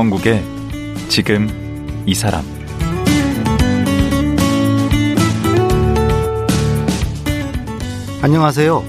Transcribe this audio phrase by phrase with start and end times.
[0.00, 0.42] 강원국의
[1.10, 1.46] 지금
[2.06, 2.42] 이 사람
[8.22, 8.82] 안녕하세요.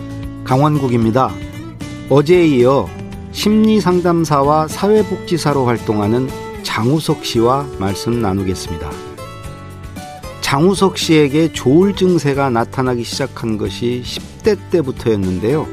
[0.46, 1.34] 강원국입니다.
[2.10, 2.88] 어제에 이어
[3.34, 6.30] 심리상담사와 사회복지사로 활동하는
[6.64, 8.90] 장우석 씨와 말씀 나누겠습니다.
[10.40, 15.68] 장우석 씨에게 조울 증세가 나타나기 시작한 것이 10대 때부터였는데요.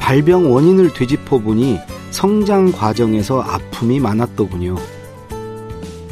[0.00, 1.78] 발병 원인을 되짚어 보니
[2.14, 4.76] 성장 과정에서 아픔이 많았더군요.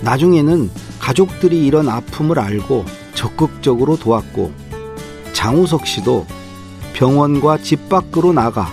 [0.00, 2.84] 나중에는 가족들이 이런 아픔을 알고
[3.14, 4.52] 적극적으로 도왔고
[5.32, 6.26] 장우석 씨도
[6.92, 8.68] 병원과 집 밖으로 나가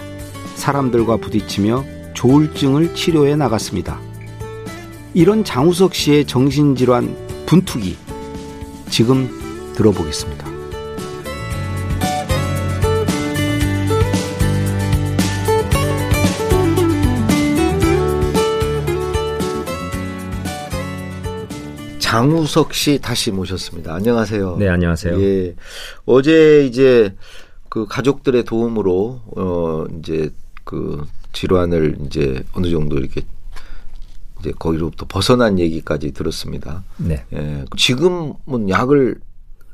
[0.55, 3.99] 사람들과 부딪히며 조울증을 치료해 나갔습니다.
[5.13, 7.95] 이런 장우석 씨의 정신질환 분투기
[8.89, 9.29] 지금
[9.75, 10.48] 들어보겠습니다.
[22.09, 23.93] 장우석 씨 다시 모셨습니다.
[23.93, 24.55] 안녕하세요.
[24.57, 25.21] 네, 안녕하세요.
[25.21, 25.55] 예.
[26.07, 27.15] 어제 이제
[27.69, 30.31] 그 가족들의 도움으로 어 이제
[30.63, 33.21] 그 질환을 이제 어느 정도 이렇게
[34.39, 36.83] 이제 거기로부터 벗어난 얘기까지 들었습니다.
[36.97, 37.23] 네.
[37.31, 37.65] 예.
[37.77, 39.19] 지금은 약을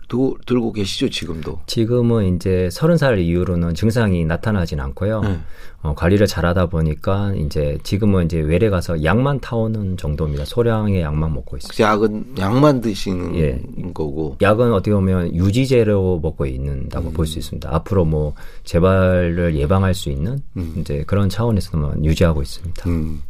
[0.08, 1.62] 도, 들고 계시죠, 지금도?
[1.66, 5.22] 지금은 이제 서른 살 이후로는 증상이 나타나진 않고요.
[5.22, 5.40] 네.
[5.82, 10.46] 어, 관리를 잘하다 보니까 이제 지금은 이제 외래 가서 약만 타오는 정도입니다.
[10.46, 11.76] 소량의 약만 먹고 있습니다.
[11.76, 13.62] 그 약은 약만 드시는 예.
[13.94, 14.38] 거고.
[14.42, 17.14] 약은 어떻게 보면 유지제로 먹고 있는다고 음.
[17.14, 17.74] 볼수 있습니다.
[17.74, 20.76] 앞으로 뭐 재발을 예방할 수 있는 음.
[20.78, 22.90] 이제 그런 차원에서만 유지하고 있습니다.
[22.90, 23.22] 음.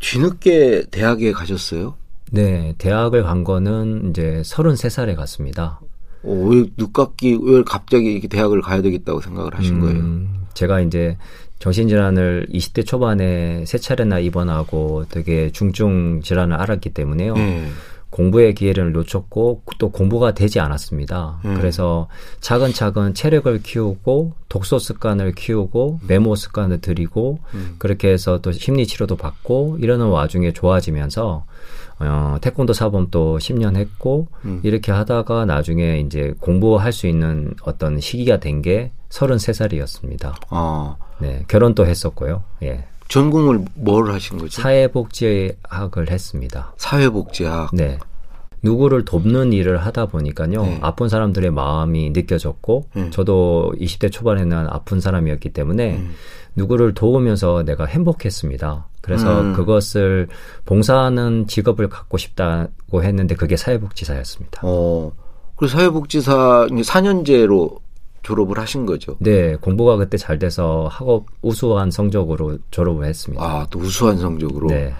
[0.00, 1.94] 뒤늦게 대학에 가셨어요?
[2.32, 5.80] 네, 대학을 간 거는 이제 33살에 갔습니다.
[6.22, 10.00] 어, 왜 늦깎이 왜 갑자기 이렇게 대학을 가야 되겠다고 생각을 하신 거예요?
[10.00, 11.16] 음, 제가 이제
[11.58, 17.34] 정신질환을 20대 초반에 세 차례나 입원하고 되게 중증 질환을 알았기 때문에요.
[17.34, 17.68] 네.
[18.10, 21.40] 공부의 기회를 놓쳤고 또 공부가 되지 않았습니다.
[21.44, 21.54] 음.
[21.56, 22.06] 그래서
[22.40, 27.74] 차근차근 체력을 키우고 독서 습관을 키우고 메모 습관을 들이고 음.
[27.78, 31.44] 그렇게 해서 또 심리 치료도 받고 이러는 와중에 좋아지면서
[32.00, 34.60] 어, 태권도 사범 또 10년 했고 음.
[34.62, 40.34] 이렇게 하다가 나중에 이제 공부할 수 있는 어떤 시기가 된 게 33살이었습니다.
[40.50, 42.42] 아, 네, 결혼도 했었고요.
[42.62, 42.86] 예.
[43.08, 44.62] 전공을 뭘 하신 거죠?
[44.62, 46.72] 사회복지학을 했습니다.
[46.78, 47.70] 사회복지학.
[47.74, 47.98] 네.
[48.64, 50.62] 누구를 돕는 일을 하다 보니까요.
[50.62, 50.78] 네.
[50.80, 53.10] 아픈 사람들의 마음이 느껴졌고, 네.
[53.10, 56.14] 저도 20대 초반에는 아픈 사람이었기 때문에 음.
[56.56, 58.88] 누구를 도우면서 내가 행복했습니다.
[59.02, 59.52] 그래서 음.
[59.52, 60.28] 그것을
[60.64, 64.62] 봉사하는 직업을 갖고 싶다고 했는데 그게 사회복지사였습니다.
[64.64, 65.12] 어,
[65.56, 67.78] 그래서 사회복지사 이제 4년제로
[68.22, 69.16] 졸업을 하신 거죠.
[69.18, 73.44] 네, 공부가 그때 잘 돼서 학업 우수한 성적으로 졸업을 했습니다.
[73.44, 74.68] 아, 또 우수한 성적으로.
[74.68, 74.94] 네.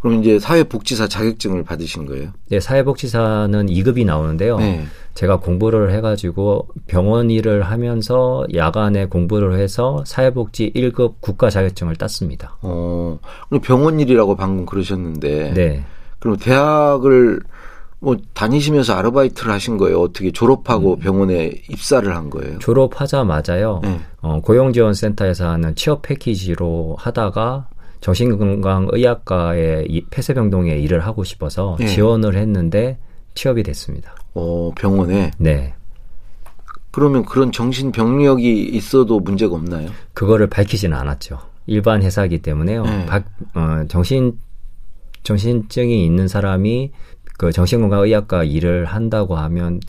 [0.00, 2.30] 그럼 이제 사회복지사 자격증을 받으신 거예요?
[2.48, 4.56] 네, 사회복지사는 2급이 나오는데요.
[4.56, 4.84] 네.
[5.14, 12.56] 제가 공부를 해가지고 병원 일을 하면서 야간에 공부를 해서 사회복지 1급 국가 자격증을 땄습니다.
[12.62, 13.18] 어,
[13.48, 15.52] 그럼 병원 일이라고 방금 그러셨는데.
[15.52, 15.84] 네.
[16.18, 17.40] 그럼 대학을
[17.98, 20.00] 뭐 다니시면서 아르바이트를 하신 거예요?
[20.00, 22.58] 어떻게 졸업하고 병원에 입사를 한 거예요?
[22.58, 23.80] 졸업하자마자요.
[23.82, 24.00] 네.
[24.22, 27.68] 어, 고용지원센터에서 하는 취업 패키지로 하다가
[28.00, 31.86] 정신건강의학과의 이 폐쇄병동에 일을 하고 싶어서 네.
[31.86, 32.98] 지원을 했는데
[33.34, 34.14] 취업이 됐습니다.
[34.34, 35.30] 어, 병원에.
[35.38, 35.74] 네.
[36.90, 39.90] 그러면 그런 정신병력이 있어도 문제가 없나요?
[40.14, 41.38] 그거를 밝히지는 않았죠.
[41.66, 42.82] 일반 회사이기 때문에요.
[42.84, 43.06] 네.
[43.06, 43.24] 박-
[43.54, 44.38] 어, 정신
[45.22, 46.90] 정신증이 있는 사람이
[47.38, 49.80] 그 정신건강의학과 일을 한다고 하면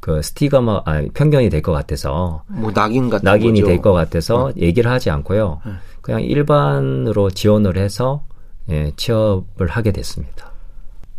[0.00, 3.62] 그 스티가마 아 편견이 될 것 같아서 뭐 낙인 같은 낙인이?
[3.62, 5.60] 될 것 같아서 얘기를 하지 않고요.
[5.64, 5.72] 네.
[6.10, 8.24] 그냥 일반으로 지원을 해서
[8.68, 10.50] 예, 취업을 하게 됐습니다.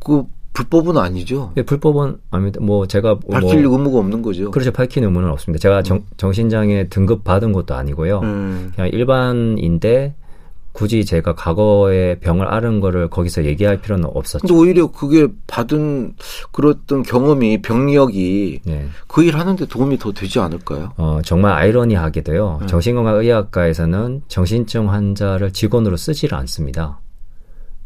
[0.03, 1.53] 그 불법은 아니죠?
[1.55, 2.59] 예, 불법은 아닙니다.
[2.61, 4.51] 뭐 제가 뭐 밝힐 의무가 없는 거죠?
[4.51, 5.61] 그렇죠 밝힌 의무는 없습니다.
[5.61, 8.19] 제가 정, 정신장애 등급 받은 것도 아니고요.
[8.19, 8.73] 음.
[8.75, 10.13] 그냥 일반인데
[10.73, 14.47] 굳이 제가 과거에 병을 앓은 거를 거기서 얘기할 필요는 없었죠.
[14.47, 16.15] 근데 오히려 그게 받은
[16.51, 18.87] 그랬던 경험이 병력이 네.
[19.07, 20.93] 그일 하는데 도움이 더 되지 않을까요?
[20.97, 22.59] 어, 정말 아이러니하게도요.
[22.61, 22.67] 음.
[22.67, 26.99] 정신건강의학과에서는 정신증 환자를 직원으로 쓰지를 않습니다.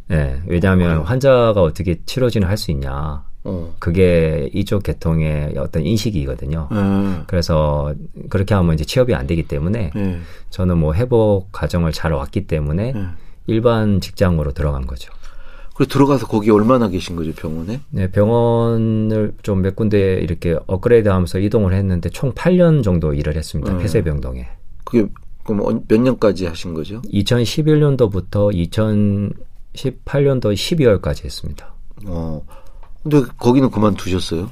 [0.07, 3.23] 네, 왜냐하면 환자가 어떻게 치료진을 할 수 있냐.
[3.45, 3.75] 어.
[3.79, 6.67] 그게 이쪽 계통의 어떤 인식이거든요.
[6.71, 7.23] 예.
[7.27, 7.93] 그래서
[8.29, 10.19] 그렇게 하면 이제 취업이 안 되기 때문에 예.
[10.49, 13.05] 저는 뭐 회복 과정을 잘 왔기 때문에 예.
[13.47, 15.13] 일반 직장으로 들어간 거죠.
[15.75, 17.81] 그리고 들어가서 거기 얼마나 계신 거죠 병원에?
[17.89, 23.73] 네, 병원을 좀 몇 군데 이렇게 업그레이드 하면서 이동을 했는데 총 8년 정도 일을 했습니다.
[23.73, 23.79] 음.
[23.79, 24.47] 폐쇄병동에.
[24.85, 25.07] 그게
[25.43, 27.01] 그럼 언- 몇 년까지 하신 거죠?
[27.03, 28.51] 2011년도부터
[29.75, 31.73] 2018년도 12월까지 했습니다.
[32.07, 32.41] 어.
[33.05, 34.49] 근데 거기는 그만두셨어요?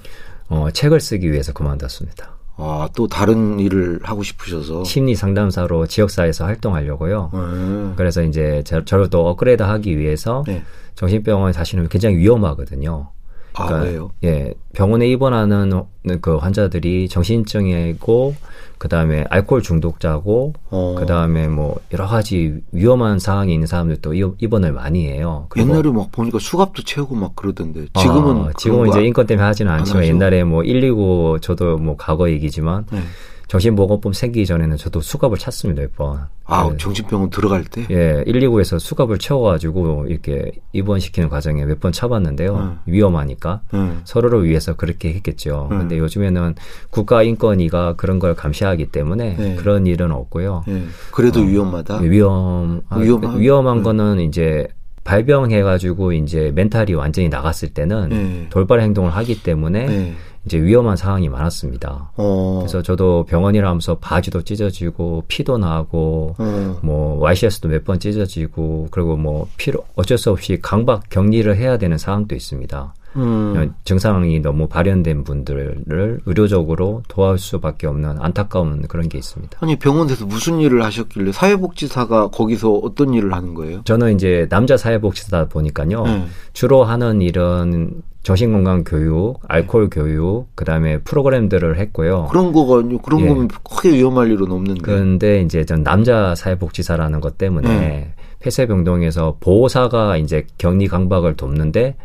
[0.50, 2.38] 어, 책을 쓰기 위해서 그만뒀습니다.
[2.58, 4.84] 아, 또 다른 일을 하고 싶으셔서.
[4.84, 7.32] 심리 상담사로 지역사회에서 활동하려고요.
[7.34, 7.94] 네.
[7.96, 10.64] 그래서 이제 저, 저를 또 업그레이드 하기 위해서 네.
[10.94, 13.10] 정신병원에 사실은 굉장히 위험하거든요.
[13.56, 14.12] 아, 그러니까 왜요?
[14.24, 15.84] 예, 병원에 입원하는
[16.22, 18.36] 그 환자들이 정신증이고
[18.78, 20.96] 그다음에 알코올 중독자고 어.
[21.00, 25.48] 그다음에 뭐 여러 가지 위험한 상황이 있는 사람들도 이- 입원을 많이 해요.
[25.56, 27.86] 옛날에 막 보니까 수갑도 채우고 막 그러던데.
[27.98, 28.48] 지금은.
[28.48, 30.04] 아, 지금은 거 이제 안- 인권 때문에 하지는 안 않지만?
[30.06, 33.00] 옛날에 뭐 119 저도 뭐 과거 얘기지만 네.
[33.48, 36.28] 정신보건법 생기기 전에는 저도 수갑을 찼습니다 몇 번.
[36.46, 36.78] 아, 네.
[36.78, 37.86] 정신병원 들어갈 때?
[37.90, 42.56] 예, 119에서 수갑을 채워가지고 이렇게 입원시키는 과정에 몇번 쳐봤는데요.
[42.56, 42.80] 음.
[42.86, 43.62] 위험하니까.
[43.72, 43.98] 네.
[44.06, 45.70] 서로를 위해서 그렇게 했겠죠.
[45.72, 45.80] 음.
[45.80, 46.56] 근데 요즘에는
[46.90, 49.56] 국가인권위가 그런 걸 감시하기 때문에 네.
[49.56, 50.64] 그런 일은 없고요.
[50.68, 50.84] 네.
[51.12, 52.00] 그래도 위험하다.
[52.00, 53.84] 위험, 아, 위험한- 위험한 네.
[53.84, 54.68] 거는 이제
[55.04, 58.48] 발병해가지고 이제 멘탈이 완전히 나갔을 때는 네.
[58.50, 60.14] 돌발 행동을 하기 때문에 네.
[60.46, 62.12] 이제 위험한 상황이 많았습니다.
[62.18, 62.58] 어.
[62.62, 66.80] 그래서 저도 병원이라 하면서 바지도 찢어지고 피도 나고 어.
[66.84, 71.98] 뭐 YCS도 몇 번 찢어지고 그리고 뭐 필요 어쩔 수 없이 강박 격리를 해야 되는
[71.98, 72.94] 상황도 있습니다.
[73.16, 73.74] 음.
[73.84, 75.84] 증상이 너무 발현된 분들을
[76.26, 79.58] 의료적으로 도와줄 수밖에 없는 안타까운 그런 게 있습니다.
[79.62, 83.82] 아니 병원에서 무슨 일을 하셨길래 사회복지사가 거기서 어떤 일을 하는 거예요?
[83.84, 86.04] 저는 이제 남자 사회복지사다 보니까요.
[86.04, 86.26] 네.
[86.54, 92.28] 주로 하는 일은 정신건강 교육, 알코올 교육, 그다음에 프로그램들을 했고요.
[92.32, 93.28] 그런 거가 그런 예.
[93.28, 94.82] 거면 크게 위험할 일은 없는데.
[94.82, 98.14] 그런데 이제 전 남자 사회복지사라는 것 때문에 네.
[98.40, 101.98] 폐쇄병동에서 보호사가 이제 격리 강박을 돕는데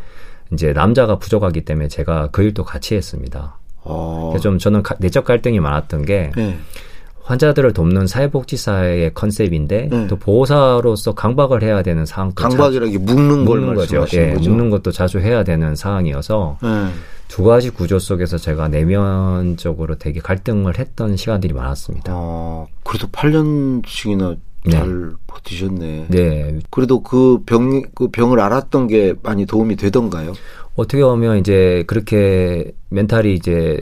[0.52, 3.58] 이제 남자가 부족하기 때문에 제가 그 일도 같이 했습니다.
[3.82, 4.28] 어.
[4.30, 6.58] 그래서 좀 저는 가- 내적 갈등이 많았던 게 네.
[7.22, 10.06] 환자들을 돕는 사회복지사의 컨셉인데 네.
[10.06, 14.06] 또 보호사로서 강박을 해야 되는 상황도 강박이라는 게 묶는 걸 묶는 거죠.
[14.14, 14.48] 예, 거죠.
[14.50, 16.68] 묶는 것도 자주 해야 되는 상황이어서 네.
[17.28, 22.10] 두 가지 구조 속에서 제가 내면적으로 되게 갈등을 했던 시간들이 많았습니다.
[22.14, 24.36] 어, 그래도 8년씩이나 네.
[24.70, 26.06] 잘 버티셨네.
[26.08, 30.32] 네, 그래도 그 병, 그 병을 알았던 게 많이 도움이 되던가요?
[30.76, 33.80] 어떻게 보면 이제 그렇게 멘탈이 이제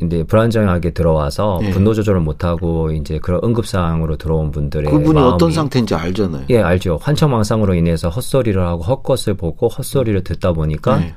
[0.00, 1.70] 이제 불안정하게 들어와서 예.
[1.70, 6.44] 분노 조절을 못하고 이제 그런 응급상으로 들어온 분들의 그분이 마음이 어떤 상태인지 알잖아요.
[6.50, 11.14] 예 알죠 환청망상으로 인해서 헛소리를 하고 헛것을 보고 헛소리를 듣다 보니까 네.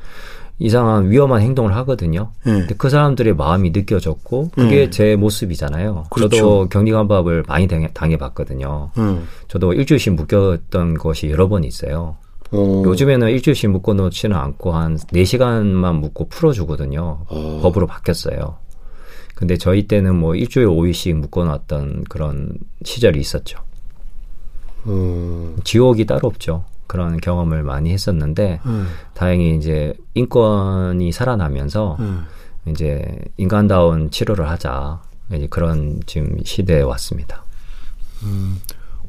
[0.61, 2.31] 이상한 위험한 행동을 하거든요.
[2.45, 2.59] 네.
[2.59, 4.91] 근데 그 사람들의 마음이 느껴졌고 그게 음.
[4.91, 6.05] 제 모습이잖아요.
[6.11, 6.35] 그렇죠.
[6.35, 8.91] 저도 격리감밥을 많이 당해, 당해 봤거든요.
[8.99, 9.27] 음.
[9.47, 12.15] 저도 일주일씩 묶였던 것이 여러 번 있어요.
[12.51, 12.83] 어.
[12.85, 17.25] 요즘에는 일주일씩 묶어 놓지는 않고 한 4시간만 묶고 풀어 주거든요.
[17.27, 17.59] 어.
[17.63, 18.57] 법으로 바뀌었어요.
[19.33, 22.53] 근데 저희 때는 뭐 일주일 5일씩 묶어 놨던 그런
[22.83, 23.57] 시절이 있었죠.
[24.85, 25.55] 어.
[25.63, 26.65] 지옥이 따로 없죠.
[26.91, 28.89] 그런 경험을 많이 했었는데 음.
[29.13, 32.25] 다행히 이제 인권이 살아나면서 음.
[32.67, 33.01] 이제
[33.37, 35.01] 인간다운 치료를 하자
[35.31, 37.45] 이제 그런 지금 시대에 왔습니다.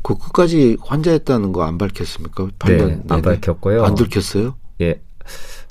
[0.02, 2.44] 그 끝까지 환자였다는 거 안 밝혔습니까?
[2.60, 3.02] 8년 네, 내내?
[3.08, 3.84] 안 밝혔고요.
[3.84, 4.54] 안 들켰어요?
[4.80, 5.00] 예.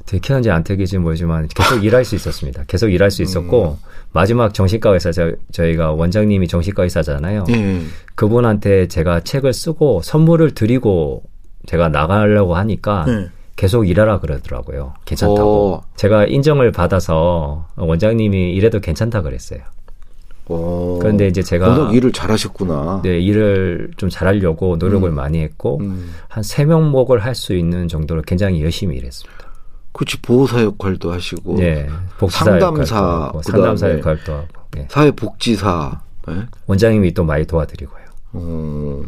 [0.06, 2.66] 들켰는지 안 들킬지 모르지만 계속 일할 수 있었습니다.
[2.68, 3.88] 계속 일할 수 있었고 음.
[4.12, 7.46] 마지막 정신과 의사 저, 저희가 원장님이 정신과 의사잖아요.
[7.52, 7.82] 예.
[8.16, 11.24] 그분한테 제가 책을 쓰고 선물을 드리고
[11.66, 13.30] 제가 나가려고 하니까 네.
[13.56, 14.94] 계속 일하라 그러더라고요.
[15.06, 15.74] 괜찮다고.
[15.74, 15.82] 어.
[15.96, 19.60] 제가 인정을 받아서 원장님이 이래도 괜찮다 그랬어요.
[20.48, 20.98] 어.
[21.00, 23.02] 그런데 이제 제가 워낙 일을 잘하셨구나.
[23.04, 25.16] 네, 일을 좀 잘하려고 노력을 음.
[25.16, 26.14] 많이 했고 음.
[26.28, 29.46] 한세 명목을 할 수 있는 정도로 굉장히 열심히 일했습니다.
[29.94, 31.88] 그렇지 보호사 역할도 하시고 네,
[32.30, 34.88] 상담사, 역할도 상담사 역할도 하고, 네.
[34.90, 36.02] 사회복지사.
[36.30, 36.46] 예?
[36.68, 38.04] 원장님이 또 많이 도와드리고요.
[38.34, 39.02] 어.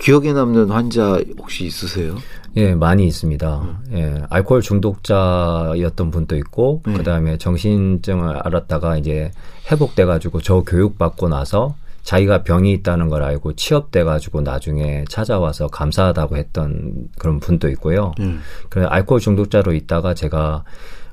[0.00, 2.16] 기억에 남는 환자 혹시 있으세요?
[2.56, 3.78] 예, 많이 있습니다.
[3.92, 6.94] 예, 알코올 중독자였던 분도 있고, 네.
[6.94, 9.30] 그 다음에 정신증을 알았다가 이제
[9.70, 17.38] 회복돼가지고 저 교육받고 나서 자기가 병이 있다는 걸 알고 취업돼가지고 나중에 찾아와서 감사하다고 했던 그런
[17.38, 18.12] 분도 있고요.
[18.20, 18.40] 음.
[18.70, 20.64] 그래 알코올 중독자로 있다가 제가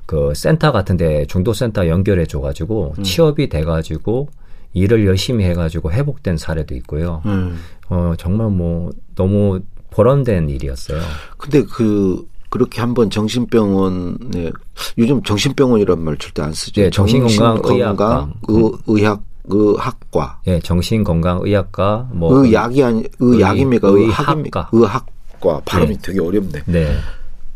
[0.06, 4.30] 그 센터 같은데 중독센터 연결해 줘가지고 취업이 돼가지고
[4.74, 7.22] 일을 열심히 해가지고 회복된 사례도 있고요.
[7.26, 7.58] 음.
[7.88, 9.60] 어 정말 뭐 너무
[9.90, 11.00] 보람된 일이었어요.
[11.36, 14.50] 근데 그 그렇게 한번 정신병원에
[14.98, 16.80] 요즘 정신병원이란 말 절대 안 쓰죠.
[16.82, 18.30] 네, 정신건강의학과.
[18.48, 23.88] 의, 의학 의학과 예, 정신건강의학과 뭐 의학이 아니 의학입니까?
[23.88, 24.68] 의- 의학입니까?
[24.72, 25.60] 의학과.
[25.64, 26.62] 발음이 되게 어렵네.
[26.66, 26.96] 네.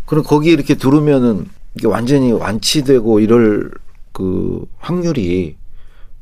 [0.07, 3.71] 그럼 거기 이렇게 들으면은 이게 완전히 완치되고 이럴
[4.12, 5.57] 그 확률이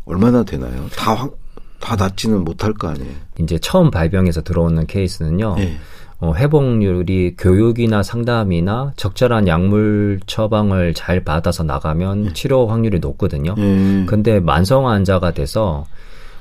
[0.04, 0.86] 얼마나 되나요?
[0.96, 1.36] 다, 확-
[1.80, 3.10] 다 낫지는 못할 거 아니에요.
[3.38, 5.54] 이제 처음 발병해서 들어오는 케이스는요.
[5.56, 5.76] 네.
[6.18, 13.54] 어, 회복률이 교육이나 상담이나 적절한 약물 처방을 잘 받아서 나가면 치료 확률이 높거든요.
[13.56, 14.04] 예.
[14.06, 15.86] 근데 만성 환자가 돼서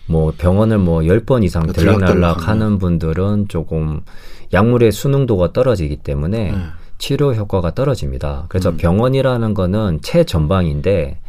[0.05, 4.01] 뭐 병원을 뭐 10번 이상 그러니까 들락날락 하는 분들은 조금
[4.51, 6.57] 약물의 수능도가 떨어지기 때문에 네.
[6.97, 8.41] 치료 효과가 떨어집니다.
[8.41, 8.45] 음.
[8.49, 11.19] 그래서 병원이라는 거는 최전방인데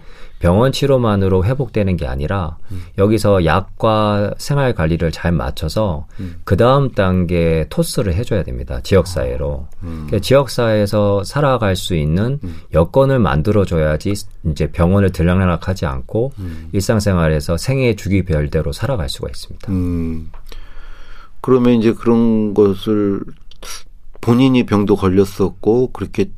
[0.40, 2.82] 병원 치료만으로 회복되는 게 아니라 음.
[2.96, 6.40] 여기서 약과 생활 관리를 잘 맞춰서 음.
[6.44, 8.80] 그 다음 단계 토스를 해줘야 됩니다.
[8.82, 9.68] 지역사회로.
[9.82, 10.04] 음.
[10.06, 12.40] 그러니까 지역사회에서 살아갈 수 있는
[12.72, 14.14] 여건을 만들어줘야지
[14.46, 16.70] 이제 병원을 들락날락하지 않고 음.
[16.72, 19.70] 일상생활에서 생애 주기별대로 살아갈 수가 있습니다.
[19.70, 20.30] 음.
[21.42, 23.20] 그러면 이제 그런 것을
[24.22, 26.30] 본인이 병도 걸렸었고 그렇게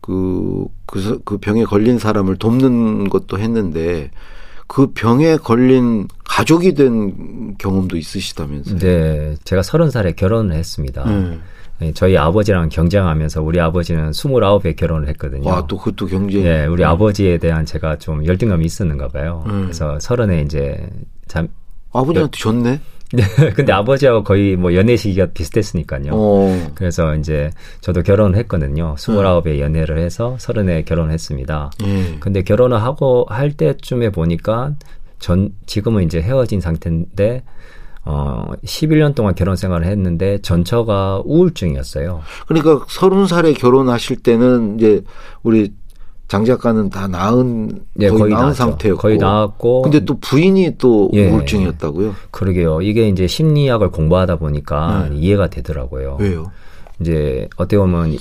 [0.00, 4.10] 그, 그, 사- 그 병에 걸린 사람을 돕는 것도 했는데
[4.66, 8.78] 그 병에 걸린 가족이 된 경험도 있으시다면서요?
[8.78, 11.04] 네, 제가 서른 살에 결혼을 했습니다.
[11.04, 11.38] 네.
[11.80, 15.48] 네, 저희 아버지랑 경쟁하면서 우리 아버지는 29에 결혼을 했거든요.
[15.48, 16.42] 와, 또 그것도 경쟁.
[16.44, 19.44] 예, 우리 아버지에 대한 제가 좀 열등감이 있었는가 봐요.
[19.46, 19.62] 음.
[19.62, 20.88] 그래서 서른에 이제
[21.26, 21.48] 잠,
[21.92, 22.80] 아버지한테 줬네?
[23.12, 23.22] 네,
[23.54, 26.12] 근데 아버지하고 거의 뭐 연애 시기가 비슷했으니까요.
[26.12, 26.70] 어.
[26.74, 27.50] 그래서 이제
[27.80, 28.94] 저도 결혼을 했거든요.
[28.96, 31.70] 29에 연애를 해서 서른에 결혼을 했습니다.
[31.84, 32.16] 예.
[32.20, 34.74] 근데 결혼을 하고 할 때쯤에 보니까
[35.18, 37.42] 전 지금은 이제 헤어진 상태인데
[38.04, 42.22] 어 11년 동안 결혼 생활을 했는데 전처가 우울증이었어요.
[42.46, 45.02] 그러니까 서른 살에 결혼하실 때는 이제
[45.42, 45.72] 우리
[46.30, 48.54] 장 작가는 다 나은 예, 거의, 거의 나은 나았죠.
[48.54, 51.28] 상태였고 거의 나았고 근데 또 부인이 또 예.
[51.28, 52.14] 우울증이었다고요?
[52.30, 52.82] 그러게요.
[52.82, 55.16] 이게 이제 심리학을 공부하다 보니까 네.
[55.16, 56.18] 이해가 되더라고요.
[56.20, 56.52] 왜요?
[57.00, 58.16] 이제 어떻게 보면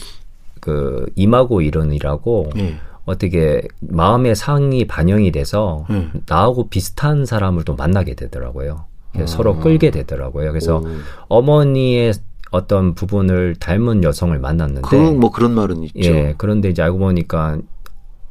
[0.60, 2.78] 그 이마고 이론이라고 예.
[3.06, 6.12] 어떻게 마음의 상이 반영이 돼서 음.
[6.28, 8.86] 나하고 비슷한 사람을 또 만나게 되더라고요.
[9.13, 10.50] 그래서 서로 끌게 되더라고요.
[10.50, 10.88] 그래서 오.
[11.28, 12.13] 어머니의
[12.50, 16.10] 어떤 부분을 닮은 여성을 만났는데 그뭐 그런 말은 있죠.
[16.10, 17.60] 예, 그런데 이제 알고 보니까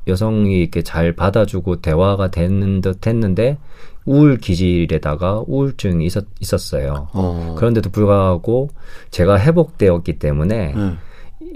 [0.08, 3.58] 여성이 이렇게 잘 받아주고 대화가 되는 듯 했는데
[4.04, 7.08] 우울 기질에다가 우울증이 있었, 있었어요.
[7.12, 7.54] 어.
[7.58, 8.70] 그런데도 불구하고
[9.10, 10.96] 제가 회복되었기 때문에 예.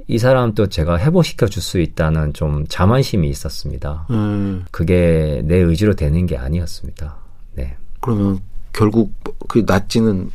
[0.07, 4.07] 이 사람도 제가 회복시켜 줄 수 있다는 좀 자만심이 있었습니다.
[4.11, 7.17] 음, 그게 내 의지로 되는 게 아니었습니다.
[7.55, 7.77] 네.
[8.01, 8.41] 그러면
[8.73, 9.13] 결국
[9.49, 10.31] 그 낫지는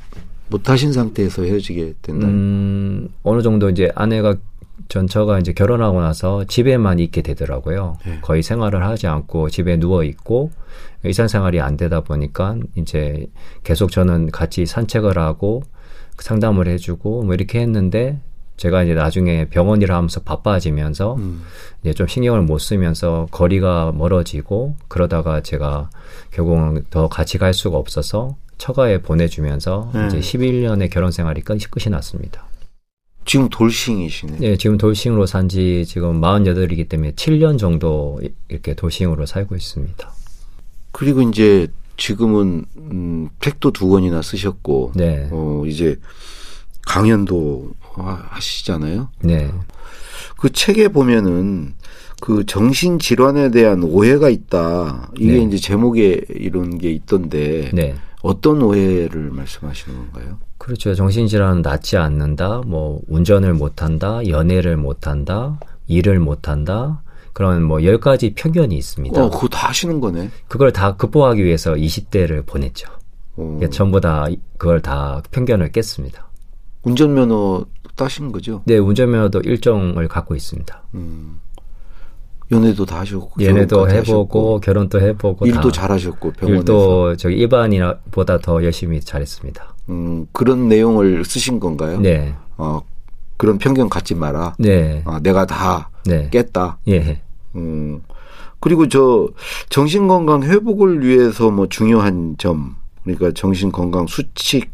[0.49, 2.27] 못하신 상태에서 헤어지게 된다.
[2.27, 4.35] 음, 어느 정도 이제 아내가
[4.89, 7.97] 전처가 이제 결혼하고 나서 집에만 있게 되더라고요.
[8.05, 8.19] 네.
[8.21, 10.51] 거의 생활을 하지 않고 집에 누워 있고
[11.03, 13.27] 일상 생활이 안 되다 보니까 이제
[13.63, 15.63] 계속 저는 같이 산책을 하고
[16.17, 18.19] 상담을 해주고 뭐 이렇게 했는데
[18.57, 21.43] 제가 이제 나중에 병원이라 하면서 바빠지면서 음.
[21.83, 25.89] 이제 좀 신경을 못 쓰면서 거리가 멀어지고 그러다가 제가
[26.31, 30.07] 결국은 더 같이 갈 수가 없어서 처가에 보내주면서 네.
[30.07, 32.46] 이제 11년의 결혼 생활이 끝, 끝이 났습니다.
[33.27, 34.37] 지금 돌싱이시네.
[34.39, 40.11] 네, 지금 돌싱으로 산 지 지금 48이기 때문에 7년 정도 이- 이렇게 돌싱으로 살고 있습니다.
[40.91, 41.67] 그리고 이제
[41.97, 45.27] 지금은 음, 책도 두 권이나 쓰셨고, 네.
[45.31, 45.97] 어, 이제
[46.85, 49.09] 강연도 하- 하시잖아요.
[49.21, 49.51] 네.
[50.37, 51.73] 그 책에 보면은
[52.21, 55.11] 그 정신 질환에 대한 오해가 있다.
[55.17, 55.43] 이게 네.
[55.43, 57.95] 이제 제목에 이런 게 있던데 네.
[58.21, 60.39] 어떤 오해를 말씀하시는 건가요?
[60.57, 60.95] 그렇죠.
[60.95, 62.61] 정신질환은 낫지 않는다.
[62.65, 64.27] 뭐 운전을 못한다.
[64.27, 65.59] 연애를 못한다.
[65.87, 67.01] 일을 못한다.
[67.33, 69.23] 그런 뭐 열 가지 편견이 있습니다.
[69.23, 70.31] 어, 그거 다 하시는 거네.
[70.47, 72.89] 그걸 다 극복하기 위해서 20대를 보냈죠.
[73.35, 74.25] 어, 이게 전부 다
[74.57, 76.27] 그걸 다 편견을 깼습니다.
[76.81, 78.63] 운전면허 따신 거죠?
[78.65, 80.83] 네, 운전면허도 일정을 갖고 있습니다.
[80.95, 81.39] 음.
[82.51, 87.35] 연애도 다 하셨고 연애도 결혼까지 해보고 하셨고, 결혼도 해보고 일도 다 잘하셨고 병원에서 일도 저기
[87.35, 89.75] 일반인보다 더 열심히 잘했습니다.
[89.89, 91.99] 음, 그런 내용을 쓰신 건가요?
[91.99, 92.81] 네, 어,
[93.35, 94.55] 그런 편견 갖지 마라.
[94.59, 96.79] 네, 아, 내가 다 네, 깼다.
[96.87, 97.21] 예,
[97.55, 98.01] 음.
[98.59, 99.27] 그리고 저
[99.69, 104.71] 정신 건강 회복을 위해서 뭐 중요한 점 그러니까 정신 건강 수칙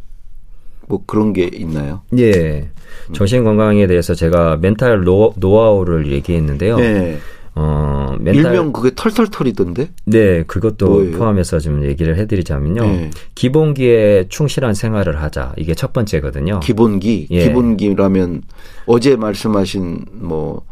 [0.88, 2.02] 뭐 그런 게 있나요?
[2.18, 2.70] 예.
[3.14, 6.78] 정신 건강에 대해서 제가 멘탈 노, 노하우를 얘기했는데요.
[6.78, 7.20] 네.
[7.56, 9.90] 어, 멘탈 일명 그게 털털털이던데.
[10.06, 11.18] 네, 그것도 뭐예요?
[11.18, 12.82] 포함해서 좀 얘기를 해드리자면요.
[12.82, 13.10] 네.
[13.36, 15.54] 기본기에 충실한 생활을 하자.
[15.58, 16.60] 이게 첫 번째거든요.
[16.62, 17.28] 기본기.
[17.30, 17.44] 예.
[17.48, 18.42] 기본기라면
[18.88, 20.64] 어제 말씀하신 뭐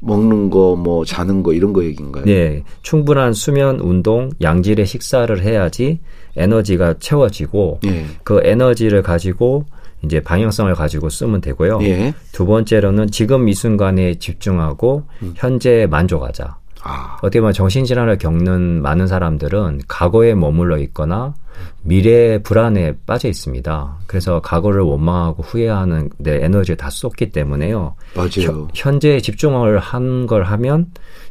[0.00, 2.24] 먹는 거 뭐 자는 거 이런 거 얘기인가요?
[2.24, 6.00] 네, 충분한 수면, 운동, 양질의 식사를 해야지
[6.36, 8.06] 에너지가 채워지고 예.
[8.22, 9.66] 그 에너지를 가지고
[10.02, 11.80] 이제 방향성을 가지고 쓰면 되고요.
[11.82, 12.14] 예.
[12.32, 15.34] 두 번째로는 지금 이 순간에 집중하고 음.
[15.36, 16.56] 현재에 만족하자.
[16.84, 21.34] 아, 어떻게 보면 정신질환을 겪는 많은 사람들은 과거에 머물러 있거나
[21.82, 23.96] 미래의 불안에 빠져 있습니다.
[24.06, 27.96] 그래서 과거를 원망하고 후회하는 내 에너지를 다 쏟기 때문에요.
[28.14, 28.68] 맞아요.
[28.74, 30.86] 현 재에 집중을 한 걸 하면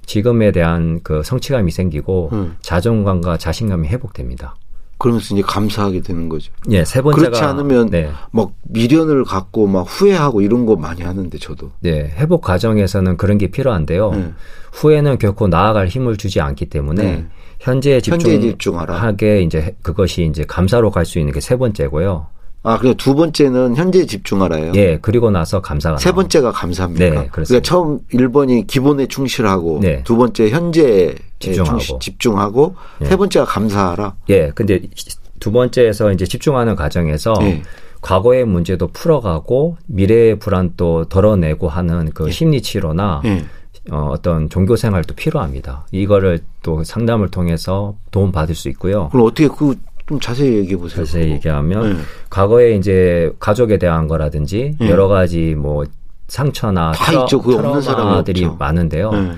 [0.05, 2.57] 지금에 대한 그 성취감이 생기고 음.
[2.61, 4.55] 자존감과 자신감이 회복됩니다.
[4.97, 6.51] 그러면서 이제 감사하게 되는 거죠.
[6.69, 8.09] 예, 세 번째가 그렇지 않으면 네.
[8.31, 11.71] 막 미련을 갖고 막 후회하고 이런 거 많이 하는데 저도.
[11.81, 14.11] 네, 회복 과정에서는 그런 게 필요한데요.
[14.11, 14.31] 네.
[14.73, 17.25] 후회는 결코 나아갈 힘을 주지 않기 때문에 네.
[17.59, 18.93] 현재에 현재에 집중하라.
[18.95, 22.27] 집중하게 이제 그것이 이제 감사로 갈 수 있는 게 세 번째고요.
[22.63, 24.73] 아, 그냥 두 번째는 현재에 집중하라요.
[24.75, 26.11] 예, 그리고 나서 감사가 세.
[26.11, 27.05] 번째가 감사합니까?
[27.21, 27.59] 네, 그러니까.
[27.61, 30.03] 처음 1번이 기본에 충실하고 네.
[30.03, 31.77] 두 번째 현재에 집중하고.
[31.79, 33.05] 충실- 집중하고 예.
[33.05, 34.15] 세 번째가 감사하라.
[34.29, 34.81] 예, 근데
[35.39, 37.61] 두 번째에서 이제 집중하는 과정에서 예.
[38.01, 43.45] 과거의 문제도 풀어가고 미래의 불안도 덜어내고 하는 그 심리 치료나 예.
[43.91, 45.85] 어, 어떤 종교 생활도 필요합니다.
[45.91, 49.07] 이거를 또 상담을 통해서 도움 받을 수 있고요.
[49.09, 49.75] 그럼 어떻게 그
[50.07, 51.05] 좀 자세히 얘기해 보세요.
[51.05, 51.31] 자세히.
[51.31, 51.99] 얘기하면 네.
[52.29, 54.89] 과거에 이제 가족에 대한 거라든지 네.
[54.89, 55.83] 여러 가지 뭐
[56.27, 57.41] 상처나 다 있죠.
[57.41, 58.55] 그거 없는 없죠.
[58.57, 59.11] 많은데요.
[59.11, 59.31] 네.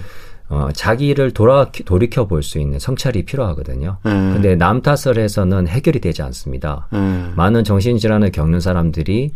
[0.50, 3.98] 어, 자기를 돌아 돌이켜 볼 수 있는 성찰이 필요하거든요.
[4.04, 4.12] 네.
[4.12, 6.88] 근데 남 탓을 해서는 해결이 되지 않습니다.
[6.92, 7.30] 네.
[7.36, 9.32] 많은 정신 질환을 겪는 사람들이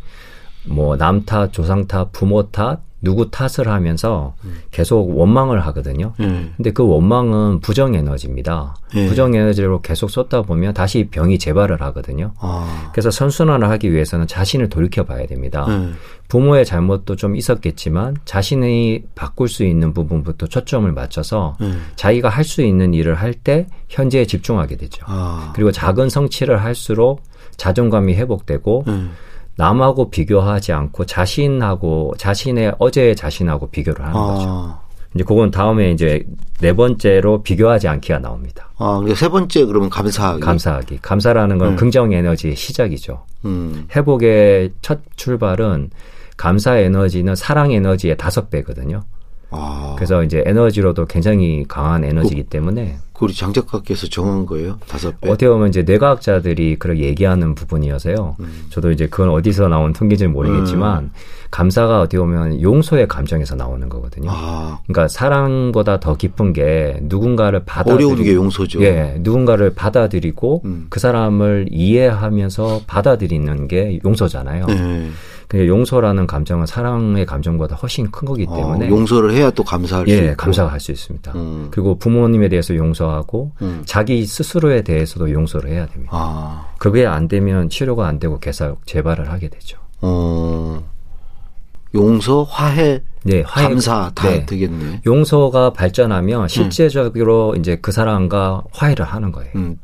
[0.66, 4.34] 뭐 남 탓, 조상 탓, 부모 탓, 누구 탓을 하면서
[4.72, 6.14] 계속 원망을 하거든요.
[6.18, 6.52] 네.
[6.56, 8.76] 근데 그 원망은 부정 에너지입니다.
[8.96, 9.08] 예.
[9.08, 12.32] 부정 에너지로 계속 쏟다 보면 다시 병이 재발을 하거든요.
[12.40, 12.90] 아.
[12.94, 15.66] 그래서 선순환을 하기 위해서는 자신을 돌이켜 봐야 됩니다.
[15.68, 15.90] 네.
[16.30, 21.74] 부모의 잘못도 좀 있었겠지만 자신이 바꿀 수 있는 부분부터 초점을 맞춰서 네.
[21.98, 25.06] 자기가 할 수 있는 일을 할 때 현재에 집중하게 되죠.
[25.08, 25.52] 아.
[25.56, 27.22] 그리고 작은 성취를 할수록
[27.58, 29.06] 자존감이 회복되고 네.
[29.56, 34.46] 남하고 비교하지 않고 자신하고 자신의 어제의 자신하고 비교를 하는 거죠.
[34.50, 34.84] 아.
[35.14, 36.26] 이제 그건 다음에 이제
[36.60, 38.70] 네 번째로 비교하지 않기가 나옵니다.
[38.78, 40.40] 아, 그러니까 세 번째 그러면 감사하기.
[40.42, 41.00] 감사하기.
[41.02, 41.76] 감사라는 건 음.
[41.76, 43.24] 긍정 에너지의 시작이죠.
[43.46, 43.88] 음.
[43.96, 45.92] 회복의 첫 출발은
[46.36, 49.04] 감사 에너지는 사랑 에너지의 다섯 배거든요.
[49.56, 49.94] 아.
[49.96, 54.80] 그래서 이제 에너지로도 굉장히 강한 에너지이기 때문에 그 우리 장 작가께서 정한 거예요?
[54.88, 55.30] 다섯 배.
[55.30, 58.38] 어떻게 보면 이제 뇌과학자들이 그렇게 얘기하는 부분이어서요.
[58.40, 58.66] 음.
[58.70, 61.12] 저도 이제 그건 어디서 나온 통계인지는 모르겠지만
[61.52, 64.30] 감사가 어떻게 보면 용서의 감정에서 나오는 거거든요.
[64.32, 64.80] 아.
[64.88, 68.82] 그러니까 사랑보다 더 깊은 게 누군가를 받아들이고 어려운 게 용서죠.
[68.84, 70.88] 예, 누군가를 받아들이고 음.
[70.90, 74.66] 그 사람을 이해하면서 받아들이는 게 용서잖아요.
[74.66, 75.10] 네.
[75.54, 80.12] 근데 용서라는 감정은 사랑의 감정보다 훨씬 큰 거기 때문에 어, 용서를 해야 또 감사할 수
[80.12, 80.36] 예, 있고.
[80.38, 81.32] 감사가 할수 있습니다.
[81.36, 81.68] 음.
[81.70, 83.84] 그리고 부모님에 대해서 용서하고 음.
[83.86, 86.10] 자기 스스로에 대해서도 용서를 해야 됩니다.
[86.12, 86.66] 아.
[86.80, 89.78] 그게 안 되면 치료가 안 되고 계속 재발을 하게 되죠.
[90.02, 90.82] 어.
[91.94, 94.44] 용서, 화해, 네, 화해- 감사 다 네.
[94.48, 95.02] 되겠네.
[95.06, 99.52] 용서가 발전하면 실제적으로 이제 그 사람과 화해를 하는 거예요.
[99.56, 99.78] 음.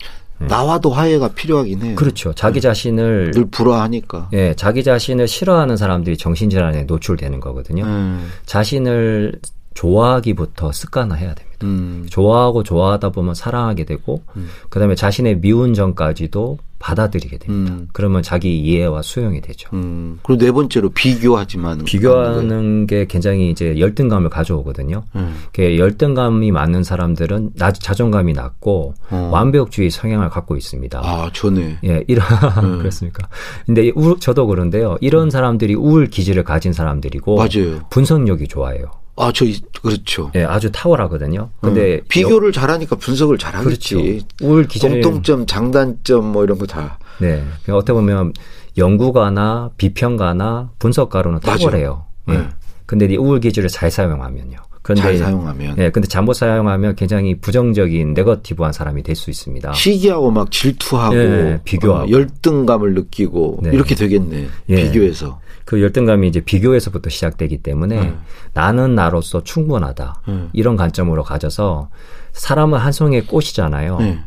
[0.47, 1.89] 나와도 화해가 필요하긴 해요.
[1.89, 1.95] 네.
[1.95, 2.33] 그렇죠.
[2.33, 4.29] 자기 자신을 늘 불화하니까.
[4.33, 7.83] 예, 자기 자신을 싫어하는 사람들이 정신질환에 노출되는 거거든요.
[7.83, 8.29] 음.
[8.45, 9.39] 자신을
[9.73, 11.48] 좋아하기부터 습관화해야 됩니다.
[11.63, 12.05] 음.
[12.09, 14.21] 좋아하고 좋아하다 보면 사랑하게 되고,
[14.69, 17.73] 그다음에 자신의 미운 점까지도 받아들이게 됩니다.
[17.73, 17.87] 음.
[17.91, 19.69] 그러면 자기 이해와 수용이 되죠.
[19.73, 20.19] 음.
[20.23, 25.03] 그리고 네 번째로 비교하지만 비교하는 게 굉장히 이제 열등감을 가져오거든요.
[25.15, 25.35] 음.
[25.51, 29.29] 그 열등감이 많은 사람들은 나 자존감이 낮고 어.
[29.31, 31.01] 완벽주의 성향을 갖고 있습니다.
[31.03, 31.79] 아, 전에.
[31.83, 32.25] 예, 이런
[32.63, 32.79] 음.
[32.79, 33.27] 그렇습니까?
[33.65, 34.97] 근데 이 우, 저도 그런데요.
[35.01, 37.81] 이런 사람들이 우울 기질을 가진 사람들이고 맞아요.
[37.89, 38.85] 분석력이 좋아요.
[39.21, 40.31] 아, 저, 이- 그렇죠.
[40.35, 41.49] 예, 아주 탁월하거든요.
[41.61, 42.01] 근데 음.
[42.07, 43.95] 비교를 잘하니까 분석을 잘하겠지.
[43.95, 44.25] 그렇죠.
[44.41, 46.97] 우울 기질 공통점, 장단점 뭐 이런 거 다.
[47.19, 47.43] 네.
[47.63, 48.33] 그러니까 어떻게 보면
[48.77, 51.57] 연구가나 비평가나 분석가로는 맞아요.
[51.57, 52.05] 탁월해요.
[52.29, 52.33] 예.
[52.33, 52.47] 네.
[52.85, 54.57] 근데 이 우울 기질을 잘 사용하면요.
[54.89, 55.75] 그런데 잘 사용하면.
[55.77, 59.73] 예, 근데 잘못 사용하면 굉장히 부정적인 네거티브한 사람이 될 수 있습니다.
[59.73, 62.05] 시기하고 막 질투하고 예, 비교하고.
[62.05, 63.71] 어, 열등감을 느끼고 네.
[63.73, 64.47] 이렇게 되겠네.
[64.69, 64.75] 예.
[64.75, 65.39] 비교해서.
[65.65, 68.19] 그 열등감이 이제 비교에서부터 시작되기 때문에 음.
[68.53, 70.21] 나는 나로서 충분하다.
[70.29, 70.49] 음.
[70.53, 71.89] 이런 관점으로 가져서
[72.33, 73.97] 사람은 한 송이의 꽃이잖아요.
[73.99, 74.19] 네.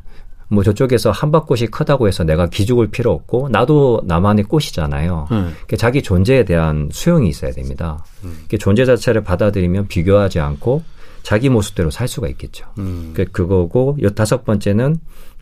[0.52, 5.28] 뭐 저쪽에서 한밭꽃이 크다고 해서 내가 기죽을 필요 없고 나도 나만의 꽃이잖아요.
[5.30, 5.36] 음.
[5.66, 8.04] 그러니까 자기 존재에 대한 수용이 있어야 됩니다.
[8.20, 10.82] 그러니까 존재 자체를 받아들이면 비교하지 않고
[11.22, 12.66] 자기 모습대로 살 수가 있겠죠.
[12.78, 13.12] 음.
[13.14, 14.96] 그 그거고 요 다섯 번째는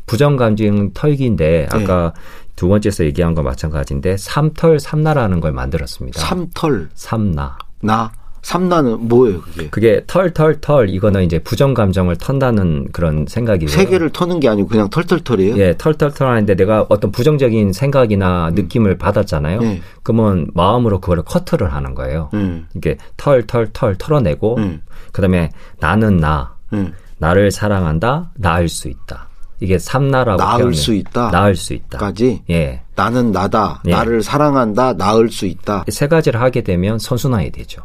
[0.06, 1.76] 부정 감정 털기인데 네.
[1.76, 2.12] 아까
[2.54, 6.20] 두 번째에서 얘기한 거 마찬가지인데 삼털 삼나라는 걸 만들었습니다.
[6.20, 7.58] 삼털, 삼나.
[7.82, 9.68] 나, 삼나는 뭐예요, 그게?
[9.70, 13.74] 그게 털털털 이거는 이제 부정 감정을 턴다는 그런 생각이고요.
[13.74, 15.56] 세 개를 터는 게 아니고 그냥 털털털이에요?
[15.58, 19.60] 예, 털털털 하는데 내가 어떤 부정적인 생각이나 느낌을 받았잖아요.
[19.60, 19.80] 네.
[20.02, 22.30] 그러면 마음으로 그거를 커트를 하는 거예요.
[22.34, 22.66] 음.
[22.74, 24.82] 이게 털털털 털어내고 음.
[25.12, 26.92] 그다음에 나는 나 음.
[27.18, 29.28] 나를 사랑한다, 나을 수 있다.
[29.60, 30.72] 이게 삼나라고 나을.
[30.72, 31.30] 수 있다?
[31.30, 31.98] 나을 수 있다.
[31.98, 32.80] 까지 예.
[32.96, 33.82] 나는 나다.
[33.86, 33.90] 예.
[33.90, 34.94] 나를 사랑한다.
[34.94, 35.84] 나을 수 있다.
[35.90, 37.82] 세 가지를 하게 되면 선순환이 되죠.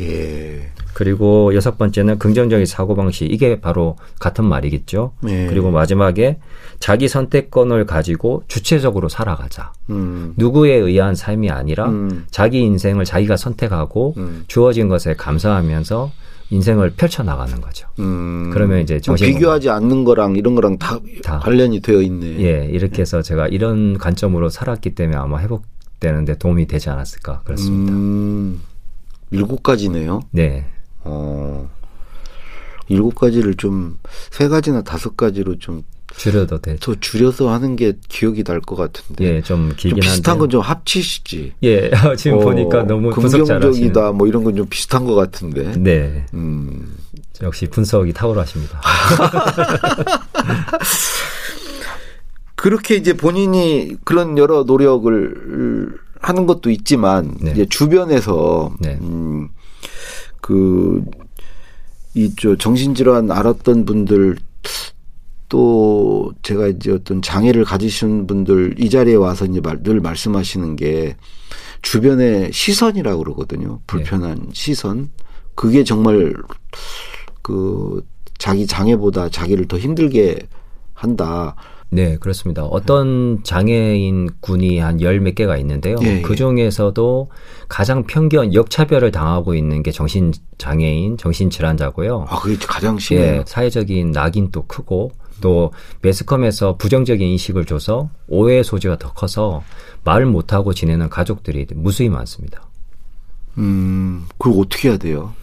[0.00, 0.70] 예.
[0.94, 3.32] 그리고 여섯 번째는 긍정적인 사고방식.
[3.32, 5.12] 이게 바로 같은 말이겠죠.
[5.20, 5.46] 네.
[5.46, 6.38] 그리고 마지막에
[6.78, 9.72] 자기 선택권을 가지고 주체적으로 살아가자.
[9.90, 10.34] 음.
[10.36, 12.26] 누구에 의한 삶이 아니라 음.
[12.30, 14.44] 자기 인생을 자기가 선택하고 음.
[14.46, 16.10] 주어진 것에 감사하면서
[16.50, 17.88] 인생을 펼쳐나가는 거죠.
[18.00, 18.50] 음.
[18.52, 21.38] 그러면 이제 뭐 정신 비교하지 않는 거랑 이런 거랑 다, 다.
[21.38, 22.40] 관련이 되어 있네.
[22.40, 27.92] 예, 이렇게 해서 제가 이런 관점으로 살았기 때문에 아마 회복되는데 도움이 되지 않았을까 그렇습니다.
[29.32, 29.36] 음.
[29.36, 30.20] 일곱 가지네요.
[30.32, 30.66] 네.
[31.04, 31.68] 어.
[32.88, 33.98] 일곱 가지를 좀
[34.30, 35.84] 세 가지나 다섯 가지로 좀더
[36.16, 36.96] 줄여도 되죠.
[36.98, 39.24] 줄여서 하는 게 기억이 날 것 같은데.
[39.36, 40.40] 예, 좀좀 길긴 비슷한 한데.
[40.40, 41.52] 건좀 합치시지.
[41.62, 43.10] 예, 지금 어, 보니까 너무.
[43.10, 45.72] 긍정적이다 뭐 이런 건 좀 비슷한 것 같은데.
[45.78, 46.96] 네, 음.
[47.42, 48.80] 역시 분석이 탁월하십니다.
[52.56, 57.52] 그렇게 이제 본인이 그런 여러 노력을 하는 것도 있지만 네.
[57.52, 58.98] 이제 주변에서 네.
[59.00, 59.48] 음,
[60.40, 61.02] 그
[62.14, 64.36] 이저 정신질환 알았던 분들
[65.48, 71.16] 또 제가 이제 어떤 장애를 가지신 분들 이 자리에 와서 이제 말, 늘 말씀하시는 게
[71.82, 73.80] 주변의 시선이라고 그러거든요.
[73.86, 75.10] 불편한 시선.
[75.54, 76.34] 그게 정말
[77.42, 78.04] 그
[78.38, 80.38] 자기 장애보다 자기를 더 힘들게
[80.94, 81.56] 한다.
[81.92, 82.64] 네, 그렇습니다.
[82.64, 85.96] 어떤 장애인 군이 한 열 몇 개가 있는데요.
[86.02, 86.22] 예, 예.
[86.22, 87.28] 그 중에서도
[87.68, 92.26] 가장 편견, 역차별을 당하고 있는 게 정신 장애인, 정신 질환자고요.
[92.28, 93.36] 아, 그게 가장 심해요.
[93.40, 95.72] 예, 사회적인 낙인도 크고 또
[96.02, 99.64] 매스컴에서 부정적인 인식을 줘서 오해의 소지가 더 커서
[100.04, 102.68] 말을 못하고 지내는 가족들이 무수히 많습니다.
[103.58, 105.34] 음, 그걸 어떻게 해야 돼요?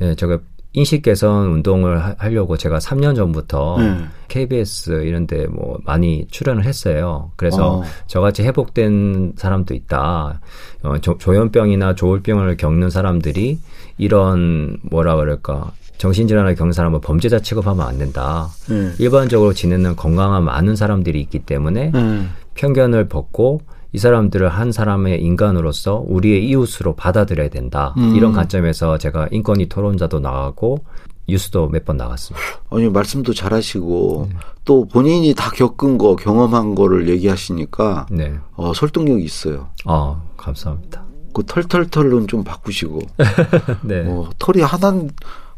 [0.00, 0.38] 예, 제가
[0.78, 4.04] 인식 개선 운동을 하, 하려고 제가 3년 전부터 네.
[4.28, 7.32] KBS 이런 데 뭐 많이 출연을 했어요.
[7.36, 7.82] 그래서 어.
[8.06, 10.40] 저같이 회복된 사람도 있다.
[10.82, 13.58] 어, 조, 조현병이나 조울병을 겪는 사람들이
[13.96, 18.48] 이런 뭐라 그럴까 정신질환을 겪는 사람은 범죄자 취급하면 안 된다.
[18.68, 18.92] 네.
[18.98, 22.24] 일반적으로 지내는 건강한 많은 사람들이 있기 때문에 네.
[22.54, 23.62] 편견을 벗고
[23.92, 27.94] 이 사람들을 한 사람의 인간으로서 우리의 이웃으로 받아들여야 된다.
[27.96, 28.14] 음.
[28.16, 30.84] 이런 관점에서 제가 인권위 토론자도 나가고
[31.28, 32.46] 뉴스도 몇 번 나갔습니다.
[32.70, 34.36] 아니, 말씀도 잘하시고, 네.
[34.64, 38.34] 또 본인이 다 겪은 거, 경험한 거를 얘기하시니까, 네.
[38.56, 39.68] 어, 설득력이 있어요.
[39.84, 41.04] 아, 감사합니다.
[41.34, 43.00] 그 털털털은 좀 바꾸시고,
[43.84, 44.04] 네.
[44.06, 45.02] 어, 털이 하나,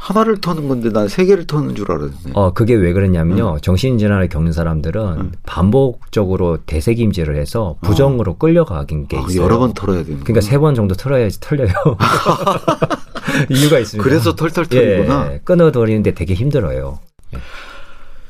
[0.01, 2.13] 하나를 터는 건데 난 세 개를 터는 줄 알았네.
[2.33, 3.55] 어, 그게 왜 그러냐면요.
[3.55, 3.59] 음.
[3.61, 9.45] 정신질환을 겪는 사람들은 반복적으로 대세김질을 해서 부정으로 끌려가긴 게 아, 그 있어요.
[9.45, 11.69] 여러 번 털어야 되는 그러니까 세 번 정도 털어야지 털려요.
[13.51, 14.03] 이유가 있습니다.
[14.03, 15.35] 그래서 털털 털이구나.
[15.35, 16.99] 예, 끊어버리는데 되게 힘들어요.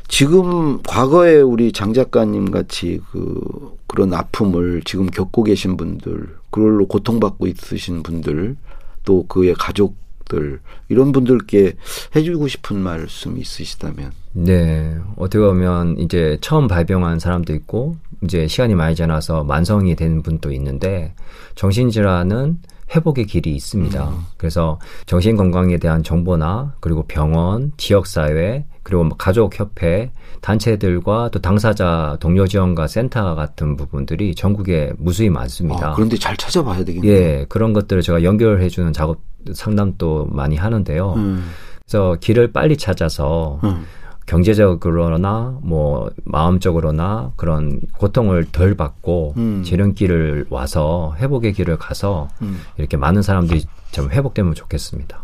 [0.08, 3.40] 지금 과거에 우리 장 작가님 같이 그
[3.86, 8.56] 그런 아픔을 지금 겪고 계신 분들, 그걸로 고통받고 있으신 분들,
[9.04, 9.94] 또 그의 가족
[10.30, 11.74] 들 이런 분들께
[12.16, 14.12] 해주고 싶은 말씀 있으시다면.
[14.32, 20.52] 네, 어떻게 보면 이제 처음 발병한 사람도 있고 이제 시간이 많이 지나서 만성이 된 분도
[20.52, 21.14] 있는데
[21.56, 22.60] 정신질환은
[22.94, 24.12] 회복의 길이 있습니다.
[24.36, 31.40] 그래서 정신 건강에 대한 정보나 그리고 병원, 지역 사회 그리고 뭐 가족 협회 단체들과 또
[31.40, 35.90] 당사자 동료 지원과 센터 같은 부분들이 전국에 무수히 많습니다.
[35.90, 37.12] 아, 그런데 잘 찾아봐야 되겠네요.
[37.12, 39.18] 예, 그런 것들을 제가 연결해 주는 작업
[39.52, 41.14] 상담도 많이 하는데요.
[41.14, 41.50] 음,
[41.86, 43.84] 그래서 길을 빨리 찾아서 음.
[44.30, 49.62] 경제적으로나 뭐 마음적으로나 그런 고통을 덜 받고 음.
[49.64, 52.60] 지름길을 와서 회복의 길을 가서 음.
[52.78, 55.20] 이렇게 많은 사람들이 좀 회복되면 좋겠습니다.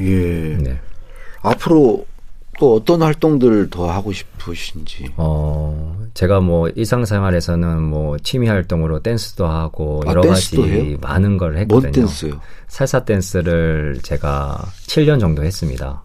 [0.00, 0.56] 예.
[0.56, 0.80] 네.
[1.42, 2.04] 앞으로
[2.58, 5.12] 또 어떤 활동들 더 하고 싶으신지.
[5.16, 10.98] 어, 제가 뭐 일상생활에서는 뭐 취미 활동으로 댄스도 하고 아, 여러 댄스도 가지 해요?
[11.00, 11.92] 많은 걸뭔 했거든요.
[11.92, 12.40] 댄스요?
[12.66, 16.02] 살사 댄스를 제가 7년 정도 했습니다.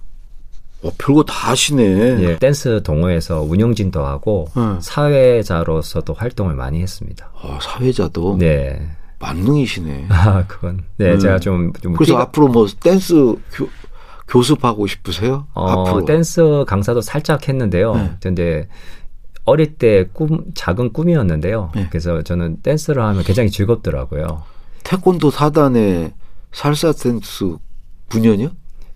[0.83, 1.83] 어, 별거 다 하시네.
[2.23, 4.77] 예, 댄스 동호회에서 운영진도 하고 음.
[4.81, 7.29] 사회자로서도 활동을 많이 했습니다.
[7.41, 8.85] 아, 사회자도 네.
[9.19, 10.07] 만능이시네.
[10.11, 10.83] 아, 그건.
[10.97, 11.19] 네, 음.
[11.19, 11.93] 제가 좀, 좀.
[11.93, 13.13] 그래서 끼가- 앞으로 뭐 댄스
[13.53, 13.69] 교,
[14.27, 15.47] 교습하고 싶으세요?
[15.53, 16.05] 어, 앞으로.
[16.05, 17.95] 댄스 강사도 살짝 했는데요.
[17.95, 18.11] 네.
[18.21, 18.67] 근데
[19.45, 21.71] 어릴 때 꿈, 작은 꿈이었는데요.
[21.75, 21.87] 네.
[21.89, 24.43] 그래서 저는 댄스를 하면 굉장히 즐겁더라고요.
[24.83, 26.13] 태권도 사단에
[26.51, 27.55] 살사 댄스
[28.09, 28.51] 9년이요?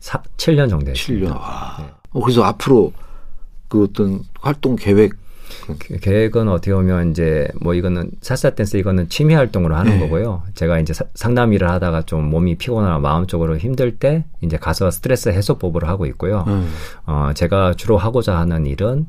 [0.07, 1.19] 사, 7년 정도 했어요.
[1.19, 1.35] 7년.
[1.35, 1.77] 와.
[2.13, 2.93] 어, 그래서 앞으로
[3.67, 5.11] 그 어떤 활동 계획
[5.79, 9.99] 그 계획은 어떻게 보면 이제 뭐 이거는 살사 댄스 이거는 취미 활동으로 하는 네.
[9.99, 10.43] 거고요.
[10.55, 15.27] 제가 이제 사- 상담 일을 하다가 좀 몸이 피곤하거나 마음적으로 힘들 때 이제 가서 스트레스
[15.27, 16.45] 해소법을 하고 있고요.
[16.47, 16.69] 음.
[17.05, 19.07] 어, 제가 주로 하고자 하는 일은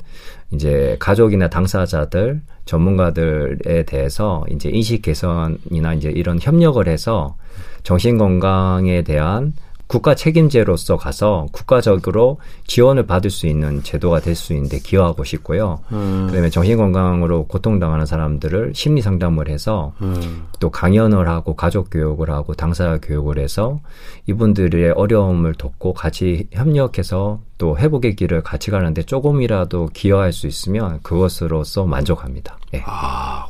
[0.51, 7.37] 이제 가족이나 당사자들, 전문가들에 대해서 이제 인식 개선이나 이제 이런 협력을 해서
[7.85, 9.53] 정신 건강에 대한
[9.89, 15.81] 국가 책임제로서 가서 국가적으로 지원을 받을 수 있는 제도가 될 수 있는데 기여하고 싶고요.
[15.91, 16.27] 음.
[16.29, 20.47] 그다음에 정신 건강으로 고통당하는 사람들을 심리 상담을 해서 음.
[20.61, 23.81] 또 강연을 하고 가족 교육을 하고 당사자 교육을 해서
[24.27, 31.85] 이분들의 어려움을 돕고 같이 협력해서 또 회복의 길을 같이 가는데 조금이라도 기여할 수 있으면 그것으로서
[31.85, 32.59] 만족합니다.
[32.75, 32.83] 예.
[32.87, 33.47] 아,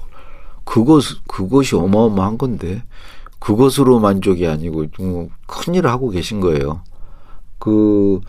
[0.65, 2.83] 그것, 그것이 어마어마한 건데,
[3.39, 6.83] 그것으로 만족이 아니고, 좀 큰일을 하고 계신 거예요.
[7.59, 8.21] 그,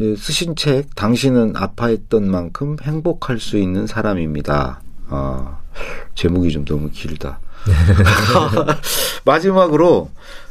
[0.00, 4.80] 예, 쓰신 책, 당신은 아파했던 만큼 행복할 수 있는 사람입니다.
[5.08, 5.58] 아,
[6.14, 7.40] 제목이 좀 너무 길다.
[9.24, 10.10] 마지막으로,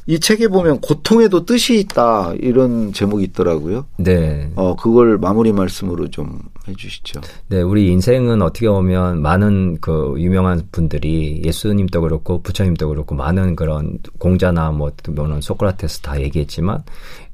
[0.10, 3.86] 이 책에 보면 고통에도 뜻이 있다, 이런 제목이 있더라고요.
[3.98, 4.50] 네.
[4.56, 7.20] 어, 그걸 마무리 말씀으로 좀 해주시죠.
[7.50, 14.00] 네, 우리 인생은 어떻게 보면 많은 그 유명한 분들이 예수님도 그렇고 부처님도 그렇고 많은 그런
[14.18, 16.84] 공자나 뭐 또는 소크라테스 다 얘기했지만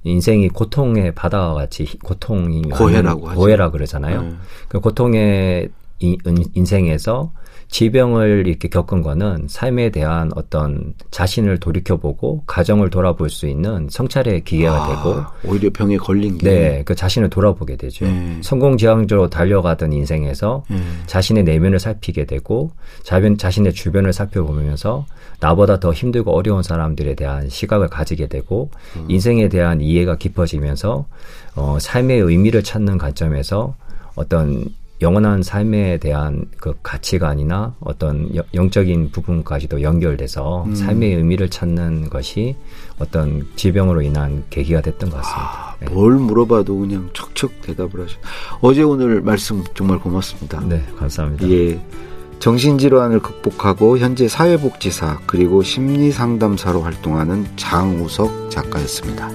[0.04, 3.22] 인생이 고통의 바다와 같이 고통이 고해라고.
[3.36, 4.22] 고해라 그러잖아요.
[4.24, 4.34] 네.
[4.68, 7.32] 그 고통의 인- 인- 인생에서
[7.74, 14.90] 지병을 이렇게 겪은 거는 삶에 대한 어떤 자신을 돌이켜보고 가정을 돌아볼 수 있는 성찰의 기회가
[14.90, 16.48] 되고 아, 오히려 병에 걸린 게.
[16.48, 18.06] 네, 그 자신을 돌아보게 되죠.
[18.06, 18.38] 네.
[18.44, 20.78] 성공 지향적으로 달려가던 인생에서 네.
[21.08, 22.70] 자신의 내면을 살피게 되고
[23.02, 25.08] 자변, 자신의 주변을 살펴보면서
[25.40, 29.06] 나보다 더 힘들고 어려운 사람들에 대한 시각을 가지게 되고 음.
[29.10, 31.08] 인생에 대한 이해가 깊어지면서
[31.56, 33.74] 어, 삶의 의미를 찾는 관점에서
[34.14, 34.68] 어떤
[35.04, 40.74] 영원한 삶에 대한 그 가치관이나 어떤 여- 영적인 부분까지도 연결돼서 음.
[40.76, 42.56] 삶의 의미를 찾는 것이
[43.00, 45.76] 어떤 질병으로 인한 계기가 됐던 것 같습니다.
[45.82, 45.90] 네.
[45.94, 48.18] 뭘 물어봐도 그냥 척척 대답을 하셔.
[48.62, 50.62] 어제 오늘 말씀 정말 고맙습니다.
[50.68, 51.50] 네, 감사합니다.
[51.50, 51.80] 예.
[52.40, 59.30] 정신질환을 극복하고 현재 사회복지사 그리고 심리상담사로 활동하는 장우석 작가였습니다.